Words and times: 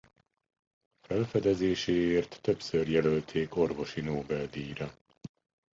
Felfedezéséért 1.07 2.39
többször 2.41 2.89
jelölték 2.89 3.55
orvosi 3.55 4.01
Nobel-díjra. 4.01 4.93